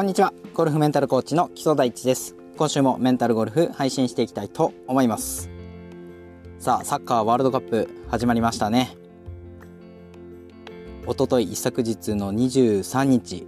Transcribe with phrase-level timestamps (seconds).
[0.00, 0.32] こんにちは。
[0.54, 2.34] ゴルフメンタルコーチの木曽大地です。
[2.56, 5.50] 今週もメンタルゴルフ配信していきたいと思います。
[6.58, 8.96] さあサッカーワールドカップ始まりましたね。
[11.06, 13.46] おととい一昨日の23日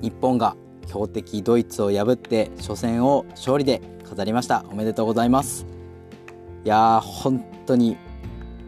[0.00, 0.56] 日本が
[0.86, 4.64] 強敵ドイツを破って初戦を勝利で飾りました。
[4.70, 5.66] おめでとうございます。
[6.64, 7.98] いやー本当に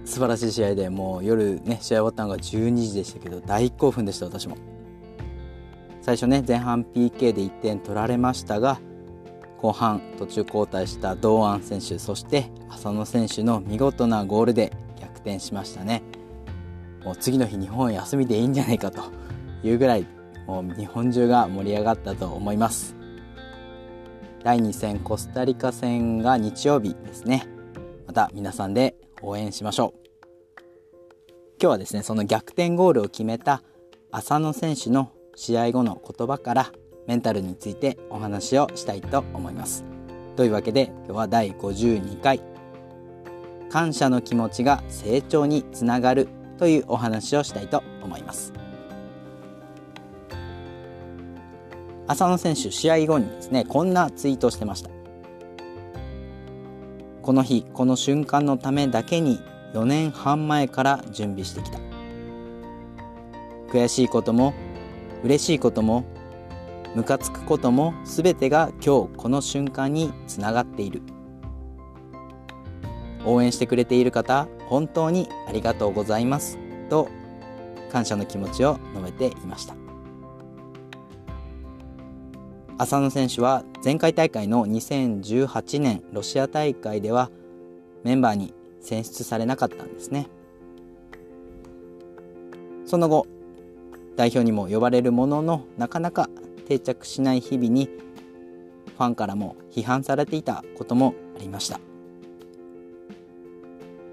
[0.04, 4.73] 素晴らしい試合でもう夜ね試合終わったのが12時でしたけど大興奮でした私も。
[6.04, 8.78] 最初ね前半 PK で1点取られましたが
[9.56, 16.02] 後半途中交代した堂安選手そして浅野選手の見事なゴールで逆転しましたね。
[17.02, 19.02] もう次の日日本休みでいいんじゃないかと
[19.62, 20.06] いうぐらい
[20.46, 22.94] もう日本中が盛り上がったと思います。
[24.42, 27.46] 第2戦コスタリカ戦が日曜日ですね。
[28.06, 30.10] また皆さんで応援しましょう。
[31.58, 33.62] 今日はですねその逆転ゴールを決めた
[34.10, 36.72] 浅野選手の試合後の言葉から
[37.06, 39.84] メンタルについてお話をしたいと思います。
[40.36, 42.40] というわけで今日は第52回
[43.70, 48.52] 感謝の気持ちが成長につながるというお話をしたいと思います。
[52.06, 54.90] 浅野選手試合後にですねこんなツイートしてました。
[57.22, 59.40] この日この瞬間のためだけに
[59.72, 61.78] 4年半前から準備してきた
[63.72, 64.52] 悔しいことも
[65.24, 66.04] 嬉しいことも
[66.94, 71.00] ムカつくことも全てが今日この瞬間につながっている。
[73.24, 76.58] 応援してくれている方本当にありがとうございます。
[76.90, 77.08] と
[77.90, 79.74] 感謝の気持ちを述べていました。
[82.76, 87.30] 浅野選手は前回大会の2018年ロシア大会では
[88.02, 88.52] メンバーに
[88.82, 90.28] 選出されなかったんですね。
[92.84, 93.26] その後
[94.16, 96.28] 代表にも呼ばれるもののなかなか
[96.66, 101.80] 定着しない日々にファンからも批判されていたこともありました。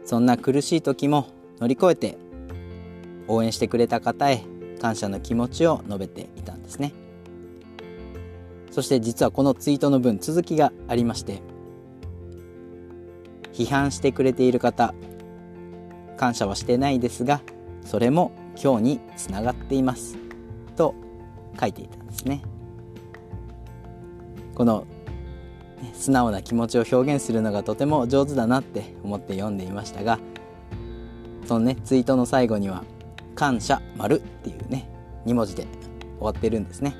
[0.04, 1.28] そんな苦しい時も
[1.60, 2.18] 乗り越えて
[3.28, 4.44] 応援してくれた方へ
[4.82, 6.94] 感謝の気持ちを述べていたんですね。
[8.72, 11.42] そして実はこのツイートの分続きがありまして
[13.54, 14.94] 批判してくれている方
[16.18, 17.42] 感謝はしてないですが
[17.86, 18.32] それも
[18.62, 20.18] 今日につながっています。
[20.76, 20.94] と
[21.60, 22.42] 書いていたんですね。
[24.56, 24.86] この
[25.94, 30.20] 素直な気持ちを表現するのがとても上手だなって思って読んでいましたが
[31.48, 32.84] そのねツイートの最後には
[33.34, 34.88] 「感謝丸っていうね
[35.26, 35.70] 2文字で終
[36.20, 36.96] わってるんですね。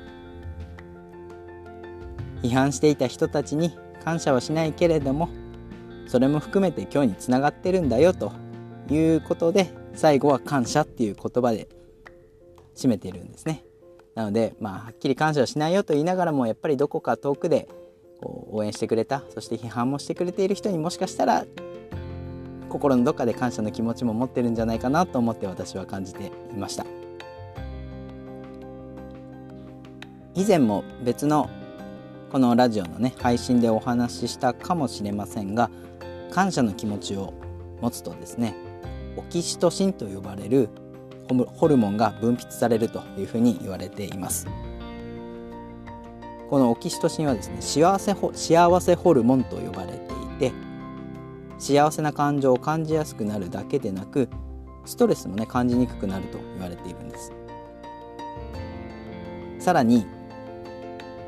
[2.42, 3.72] 批判していた人たちに
[4.04, 5.28] 感謝はしないけれども
[6.08, 8.32] それも含めて今日につながってるんだよと
[8.90, 11.68] いうことで最後は感謝っていう言葉で
[12.74, 13.64] 締めているんですね。
[14.14, 17.68] なので、まあ、はっきり感謝はしないよと言いながらもやっぱりどこか遠くで
[18.20, 21.46] こう応援してくれたそして批判もしてくれている人にもしかしたら
[22.68, 26.86] 心のどっかで感謝の気持ちも持ってるんじゃないかなと思って私は感じていました
[30.34, 31.50] 以前も別の
[32.30, 35.70] このラジオのね配信でお話ししたかもしれませんが
[36.30, 37.34] 感謝の気持ちを
[37.82, 38.54] 持つとですね
[39.16, 40.68] オキシトシンと呼ばれる
[41.56, 44.46] ホルモンが分泌されるというふうに言われています。
[46.50, 49.96] このオキシトシンはですね幸せ幸せホルモンと呼ばれて
[50.46, 50.52] いて
[51.58, 54.28] 幸せな感情を感じやすくなるだけでなく
[54.84, 57.32] ストレスもね感じにくくなると言われているんです。
[59.60, 60.04] さらに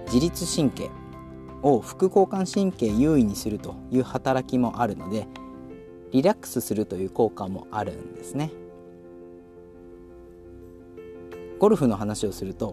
[0.07, 0.91] 自律神経
[1.63, 5.27] を副交感神経優位にするという働きもあるので
[6.15, 8.53] リラックスするという効果もあるんですね。
[11.59, 12.73] ゴルフの話をすると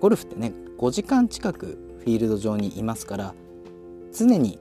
[0.00, 3.34] ゴルフってね5時間近くフィールド上にいますから
[4.12, 4.60] 常に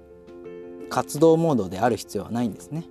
[0.90, 2.86] 活動モードである必要はないんですね。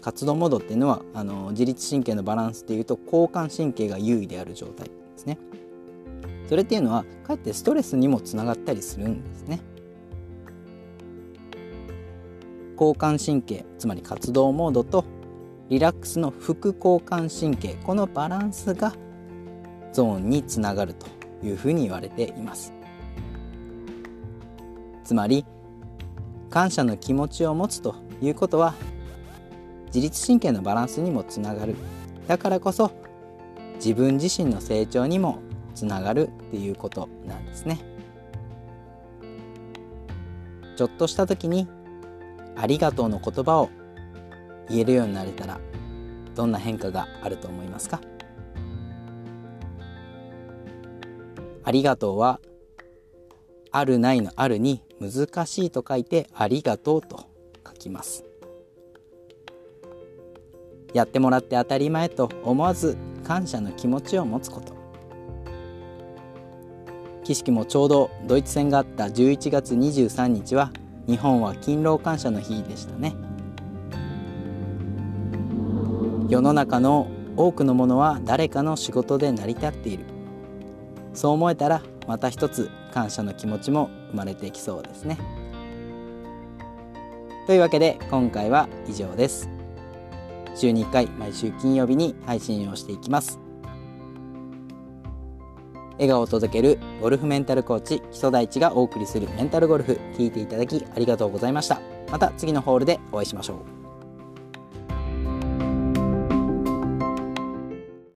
[0.00, 5.38] 活動モードっていうのはあの自律神経のバランスでいうと交感神経が優位である状態ですね。
[6.48, 9.58] それっていうのはかえってストレスにもつながったりするんですね。
[12.78, 15.04] 交感神経つまり活動モードと
[15.70, 18.92] リラックスの副交感神経このバランスが
[19.92, 21.06] ゾーンにつながると
[21.44, 22.72] いうふうに言われています。
[25.04, 25.44] つまり
[26.50, 28.74] 感謝の気持ちを持つということは
[29.86, 31.76] 自律神経のバランスにもつながる。
[32.26, 32.90] だからこそ
[33.76, 35.38] 自分自身の成長にも
[35.74, 37.78] つながるっていうことなんですね。
[40.76, 41.68] ちょっとした時に
[42.56, 43.70] ありがとうの言葉を
[44.68, 45.60] 言えるようになれたら
[46.34, 48.00] どんな変化があると思いますか？
[51.62, 52.40] ありがとうは
[53.70, 57.26] あるないのあるに難しいと書いてありがとうと
[57.66, 58.24] 書きます。
[60.92, 64.74] やってもらって当たり前と思わず感謝の気持ちを持つこと。
[67.24, 70.70] 岸木もちょうどドイツ戦があった11月23日は
[71.06, 73.14] 日本は勤労感謝の日でしたね。
[76.28, 80.04] 世の中の多くのものは誰かの仕事で成り立っている。
[81.12, 85.18] そう思えたらまた一つ感謝の気持ちも生まれてきそうですね。
[87.46, 89.50] というわけで今回は以上です。
[90.54, 93.43] 週に1回毎週金曜日に配信をしていきます。
[95.94, 99.98] 笑顔を届けるゴルフメンタルコーチ木曽大地がお送りするメンタルゴルフ。
[100.16, 101.80] 聞いていただきありがとうございました。
[102.10, 103.73] また次のホールでお会いしましょう。